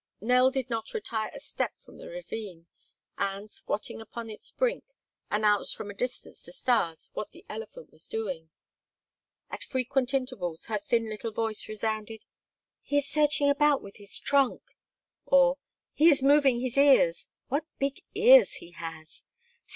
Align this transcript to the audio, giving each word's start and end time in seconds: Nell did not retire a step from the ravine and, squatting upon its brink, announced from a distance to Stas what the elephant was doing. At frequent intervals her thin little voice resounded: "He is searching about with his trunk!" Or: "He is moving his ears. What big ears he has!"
Nell 0.19 0.49
did 0.49 0.67
not 0.67 0.95
retire 0.95 1.29
a 1.31 1.39
step 1.39 1.77
from 1.77 1.99
the 1.99 2.07
ravine 2.09 2.65
and, 3.19 3.51
squatting 3.51 4.01
upon 4.01 4.31
its 4.31 4.49
brink, 4.49 4.83
announced 5.29 5.75
from 5.75 5.91
a 5.91 5.93
distance 5.93 6.41
to 6.41 6.51
Stas 6.51 7.11
what 7.13 7.29
the 7.29 7.45
elephant 7.47 7.91
was 7.91 8.07
doing. 8.07 8.49
At 9.51 9.61
frequent 9.61 10.11
intervals 10.15 10.65
her 10.65 10.79
thin 10.79 11.07
little 11.07 11.31
voice 11.31 11.69
resounded: 11.69 12.25
"He 12.81 12.97
is 12.97 13.07
searching 13.07 13.47
about 13.47 13.83
with 13.83 13.97
his 13.97 14.17
trunk!" 14.17 14.63
Or: 15.27 15.59
"He 15.93 16.09
is 16.09 16.23
moving 16.23 16.61
his 16.61 16.79
ears. 16.79 17.27
What 17.49 17.67
big 17.77 18.01
ears 18.15 18.53
he 18.53 18.71
has!" 18.71 19.21